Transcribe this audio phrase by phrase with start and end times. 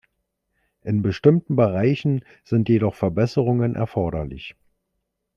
[0.81, 4.55] In bestimmten Bereichen sind jedoch Verbesserungen erforderlich.